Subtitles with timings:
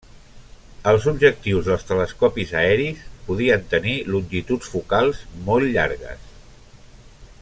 [0.91, 6.27] Els objectius dels telescopis aeris podien tenir longituds focals molt llargues.